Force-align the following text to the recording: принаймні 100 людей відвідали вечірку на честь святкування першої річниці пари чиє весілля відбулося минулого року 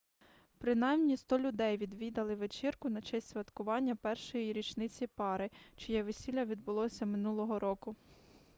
принаймні 0.57 1.17
100 1.17 1.39
людей 1.39 1.77
відвідали 1.77 2.35
вечірку 2.35 2.89
на 2.89 3.01
честь 3.01 3.27
святкування 3.27 3.95
першої 3.95 4.53
річниці 4.53 5.07
пари 5.07 5.49
чиє 5.75 6.03
весілля 6.03 6.45
відбулося 6.45 7.05
минулого 7.05 7.59
року 7.59 7.95